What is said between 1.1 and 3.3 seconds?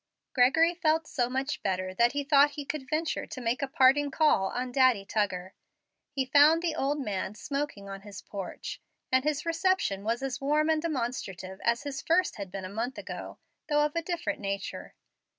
much better that he thought he could venture